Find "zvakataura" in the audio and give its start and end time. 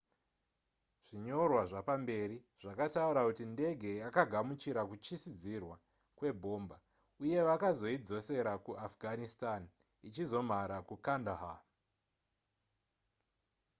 2.61-3.21